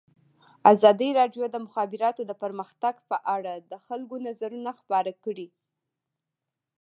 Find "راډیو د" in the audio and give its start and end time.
1.19-1.51